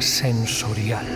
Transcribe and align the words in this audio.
Sensorial. 0.00 1.06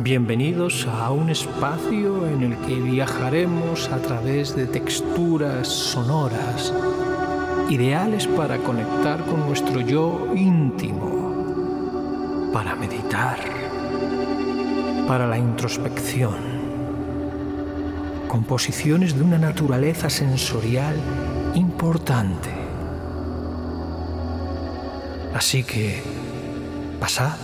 Bienvenidos 0.00 0.86
a 0.86 1.10
un 1.10 1.28
espacio 1.28 2.26
en 2.26 2.44
el 2.44 2.56
que 2.58 2.76
viajaremos 2.76 3.90
a 3.90 3.98
través 3.98 4.56
de 4.56 4.66
texturas 4.66 5.68
sonoras, 5.68 6.72
ideales 7.68 8.26
para 8.26 8.56
conectar 8.58 9.22
con 9.26 9.40
nuestro 9.40 9.82
yo 9.82 10.32
íntimo, 10.34 12.48
para 12.52 12.74
meditar, 12.76 13.38
para 15.06 15.26
la 15.26 15.36
introspección. 15.36 16.36
Composiciones 18.26 19.14
de 19.14 19.22
una 19.22 19.38
naturaleza 19.38 20.08
sensorial 20.08 20.96
importante. 21.54 22.69
Así 25.34 25.62
que, 25.62 26.02
pasad, 26.98 27.36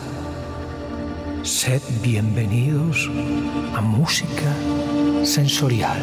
sed 1.42 1.80
bienvenidos 2.02 3.08
a 3.74 3.80
música 3.80 4.52
sensorial. 5.24 6.02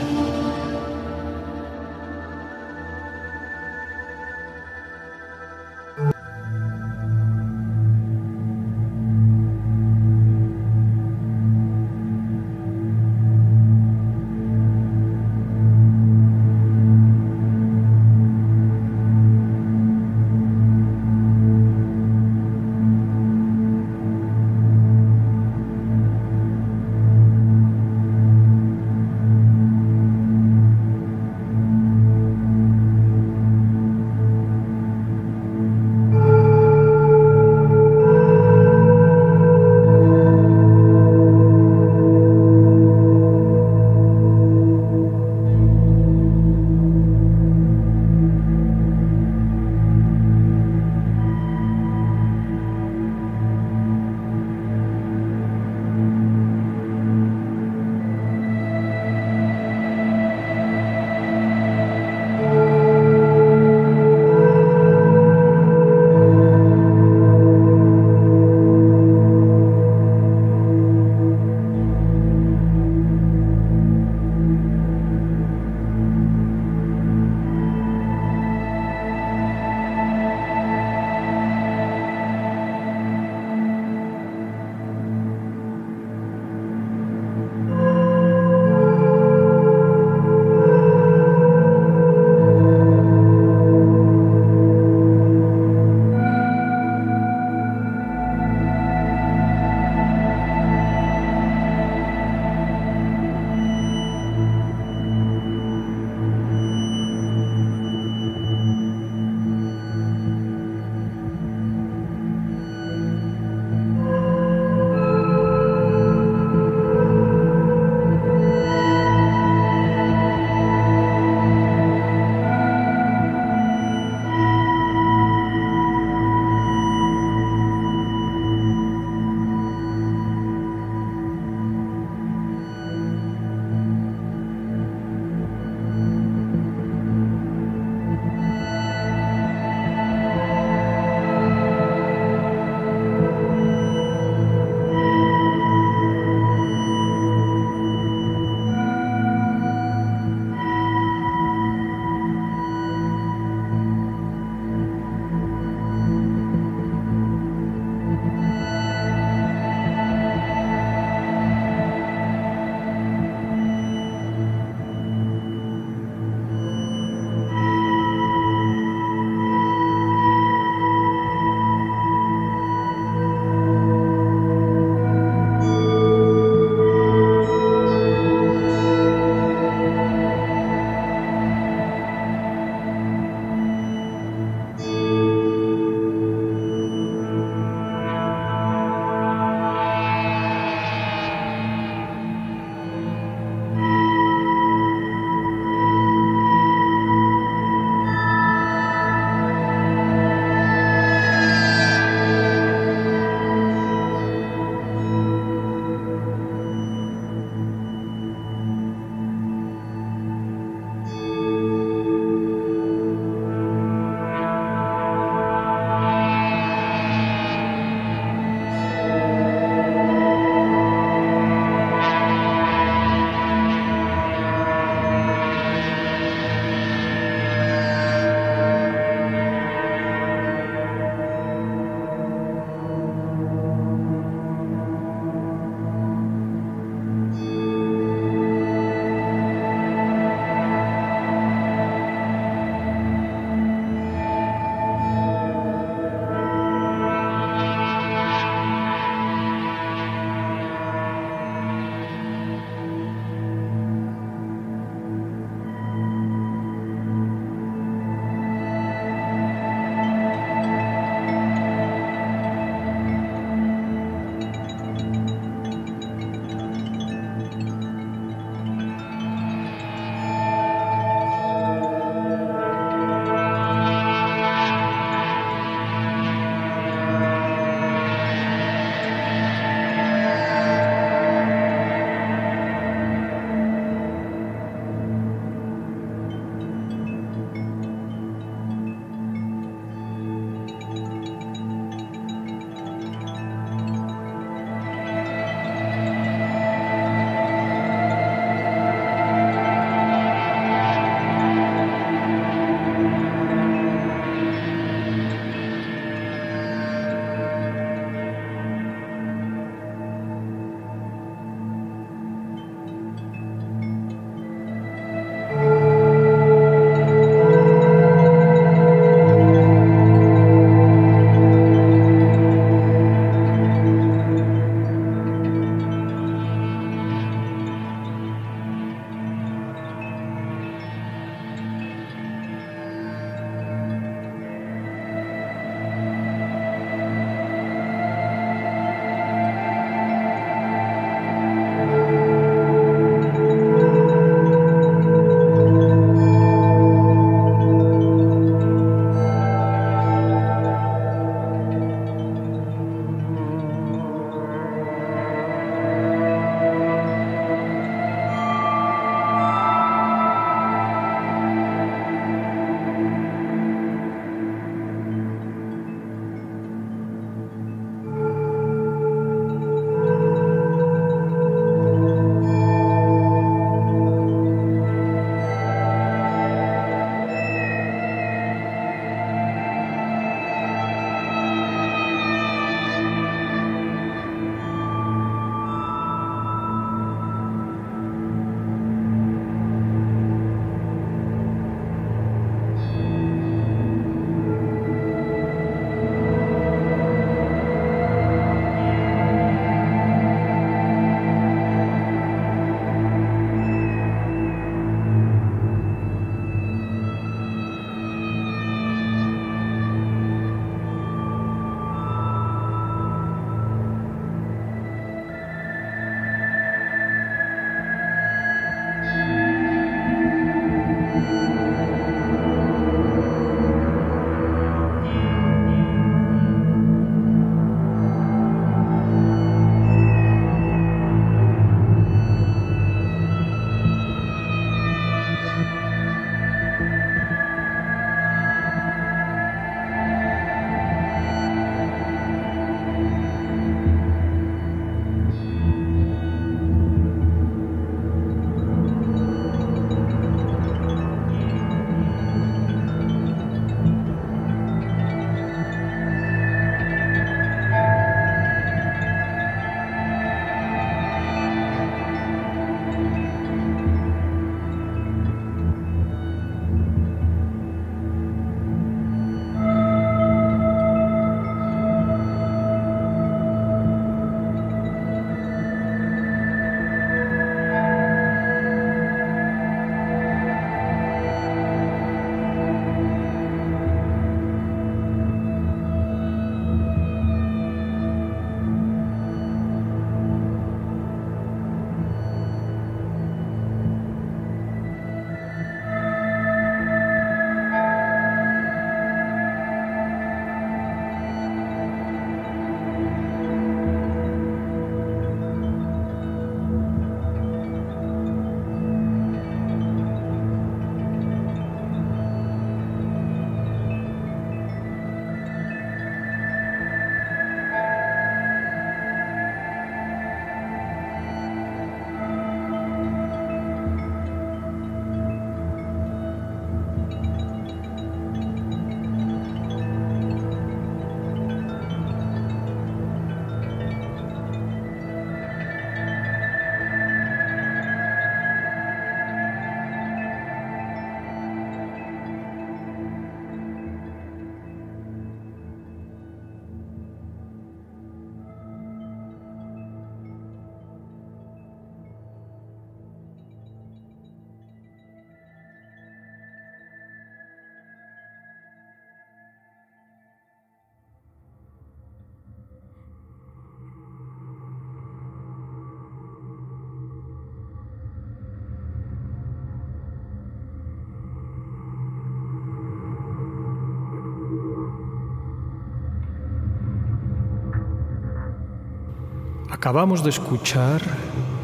Acabamos 579.84 580.24
de 580.24 580.30
escuchar 580.30 581.02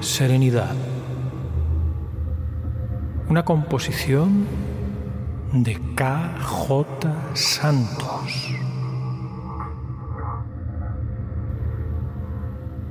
Serenidad, 0.01 0.75
una 3.29 3.45
composición 3.45 4.45
de 5.53 5.79
K.J. 5.95 7.15
Santos. 7.33 8.51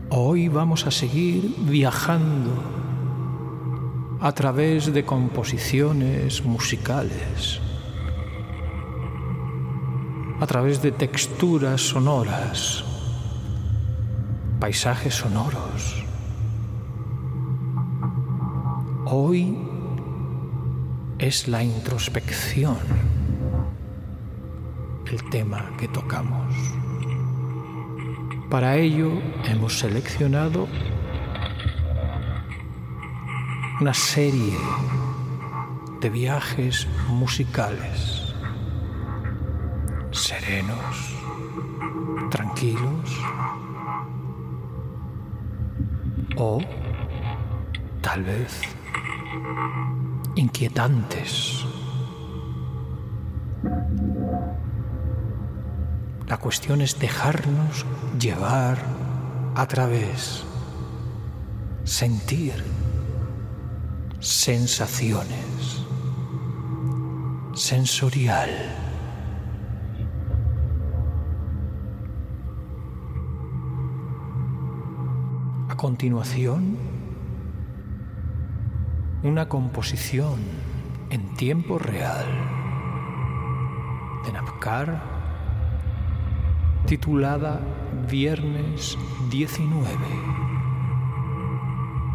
Hoy 0.08 0.48
vamos 0.48 0.86
a 0.86 0.90
seguir 0.90 1.54
viajando 1.58 2.62
a 4.22 4.32
través 4.32 4.94
de 4.94 5.04
composiciones 5.04 6.42
musicales, 6.42 7.60
a 10.40 10.46
través 10.46 10.80
de 10.80 10.90
texturas 10.90 11.82
sonoras, 11.82 12.87
paisajes 14.60 15.14
sonoros. 15.14 16.04
Hoy 19.06 19.58
es 21.18 21.48
la 21.48 21.62
introspección 21.62 22.76
el 25.06 25.24
tema 25.30 25.70
que 25.78 25.88
tocamos. 25.88 26.54
Para 28.50 28.76
ello 28.76 29.10
hemos 29.44 29.78
seleccionado 29.78 30.68
una 33.80 33.94
serie 33.94 34.56
de 36.00 36.10
viajes 36.10 36.86
musicales 37.08 38.34
serenos, 40.10 41.14
tranquilos, 42.30 42.87
tal 48.18 48.24
vez 48.24 48.62
inquietantes. 50.34 51.64
La 56.26 56.36
cuestión 56.38 56.80
es 56.80 56.98
dejarnos 56.98 57.86
llevar 58.18 58.78
a 59.54 59.66
través, 59.66 60.42
sentir 61.84 62.64
sensaciones, 64.18 65.84
sensorial. 67.54 68.50
A 75.68 75.76
continuación, 75.76 76.97
una 79.22 79.48
composición 79.48 80.38
en 81.10 81.34
tiempo 81.34 81.78
real 81.78 82.26
de 84.24 84.32
Napkar 84.32 85.02
titulada 86.86 87.60
Viernes 88.08 88.96
19. 89.28 89.88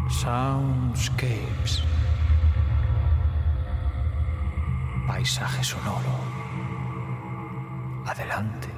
Soundscapes. 0.08 1.84
Paisaje 5.06 5.62
sonoro. 5.62 6.18
Adelante. 8.06 8.73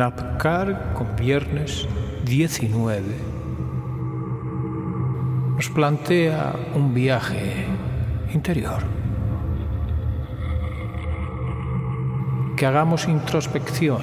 Napcar 0.00 0.94
con 0.94 1.14
viernes 1.14 1.86
19 2.24 3.02
nos 5.56 5.68
plantea 5.68 6.54
un 6.74 6.94
viaje 6.94 7.66
interior. 8.32 8.82
Que 12.56 12.64
hagamos 12.64 13.08
introspección 13.08 14.00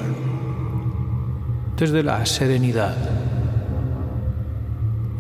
desde 1.75 2.03
la 2.03 2.23
serenidad. 2.27 2.95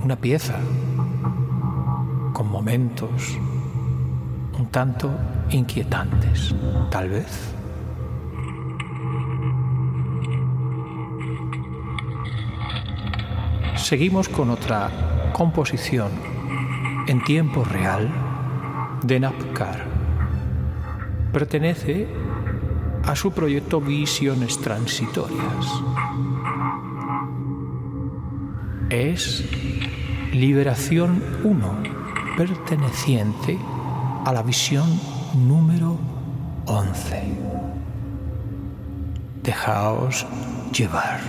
Una 0.03 0.15
pieza 0.15 0.59
con 2.33 2.51
momentos 2.51 3.35
un 4.59 4.67
tanto 4.67 5.09
inquietantes, 5.49 6.53
tal 6.91 7.09
vez. 7.09 7.56
Seguimos 13.87 14.27
con 14.27 14.49
otra 14.49 15.31
composición 15.31 16.11
en 17.07 17.23
tiempo 17.23 17.63
real 17.63 18.11
de 19.01 19.17
Napkar. 19.17 19.85
Pertenece 21.31 22.05
a 23.05 23.15
su 23.15 23.31
proyecto 23.31 23.79
Visiones 23.79 24.59
Transitorias. 24.59 25.65
Es 28.89 29.45
Liberación 30.33 31.23
1, 31.45 31.83
perteneciente 32.35 33.57
a 34.25 34.33
la 34.33 34.43
visión 34.43 34.99
número 35.33 35.97
11. 36.65 37.23
Dejaos 39.43 40.27
llevar. 40.73 41.21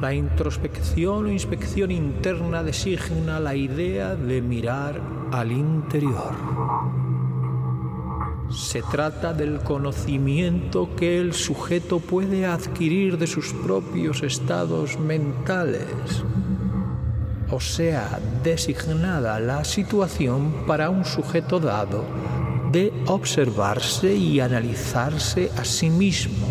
La 0.00 0.14
introspección 0.14 1.26
o 1.26 1.30
inspección 1.30 1.90
interna 1.90 2.62
designa 2.62 3.40
la 3.40 3.54
idea 3.54 4.14
de 4.14 4.40
mirar 4.40 5.00
al 5.32 5.50
interior. 5.50 6.34
Se 8.50 8.82
trata 8.82 9.32
del 9.32 9.60
conocimiento 9.60 10.94
que 10.96 11.18
el 11.18 11.34
sujeto 11.34 12.00
puede 12.00 12.46
adquirir 12.46 13.18
de 13.18 13.26
sus 13.26 13.52
propios 13.52 14.22
estados 14.22 14.98
mentales. 14.98 16.24
O 17.50 17.60
sea, 17.60 18.20
designada 18.44 19.40
la 19.40 19.64
situación 19.64 20.66
para 20.66 20.88
un 20.88 21.04
sujeto 21.04 21.58
dado 21.58 22.04
de 22.70 22.92
observarse 23.06 24.14
y 24.14 24.38
analizarse 24.38 25.50
a 25.56 25.64
sí 25.64 25.90
mismo, 25.90 26.46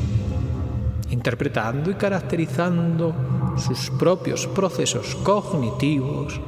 interpretando 1.10 1.91
y 1.91 1.95
caracterizando 1.95 3.14
sus 3.57 3.89
propios 3.91 4.47
procesos 4.47 5.16
cognitivos 5.16 6.39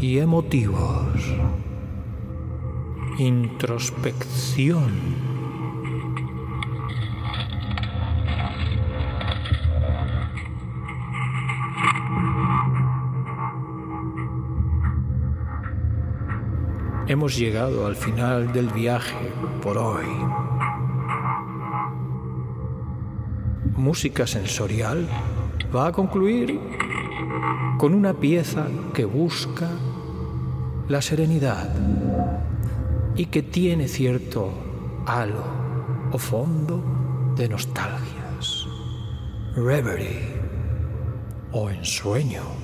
y 0.00 0.18
emotivos. 0.18 1.08
Introspección 3.18 5.34
Hemos 17.06 17.36
llegado 17.36 17.86
al 17.86 17.96
final 17.96 18.50
del 18.54 18.70
viaje 18.70 19.30
por 19.62 19.76
hoy. 19.76 20.06
Música 23.76 24.26
sensorial 24.26 25.08
va 25.74 25.88
a 25.88 25.92
concluir 25.92 26.60
con 27.78 27.92
una 27.92 28.14
pieza 28.14 28.66
que 28.92 29.04
busca 29.04 29.68
la 30.88 31.02
serenidad 31.02 31.74
y 33.16 33.26
que 33.26 33.42
tiene 33.42 33.88
cierto 33.88 34.52
halo 35.06 35.44
o 36.12 36.18
fondo 36.18 37.34
de 37.36 37.48
nostalgias, 37.48 38.66
reverie 39.56 40.34
o 41.52 41.68
ensueño. 41.68 42.63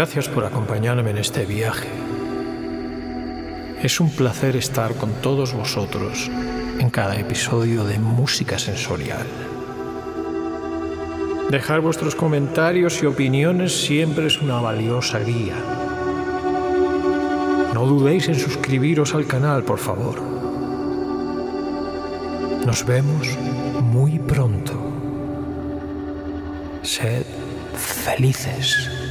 Gracias 0.00 0.30
por 0.30 0.46
acompañarme 0.46 1.10
en 1.10 1.18
este 1.18 1.44
viaje. 1.44 1.86
Es 3.82 4.00
un 4.00 4.08
placer 4.08 4.56
estar 4.56 4.94
con 4.94 5.12
todos 5.20 5.52
vosotros 5.52 6.30
en 6.78 6.88
cada 6.88 7.20
episodio 7.20 7.84
de 7.84 7.98
Música 7.98 8.58
Sensorial. 8.58 9.26
Dejar 11.50 11.82
vuestros 11.82 12.14
comentarios 12.14 13.02
y 13.02 13.06
opiniones 13.06 13.78
siempre 13.78 14.28
es 14.28 14.40
una 14.40 14.58
valiosa 14.58 15.18
guía. 15.18 15.56
No 17.74 17.84
dudéis 17.84 18.26
en 18.28 18.36
suscribiros 18.36 19.14
al 19.14 19.26
canal, 19.26 19.64
por 19.64 19.78
favor. 19.78 20.18
Nos 22.64 22.86
vemos 22.86 23.36
muy 23.82 24.18
pronto. 24.18 24.72
Sed 26.80 27.26
felices. 27.76 29.09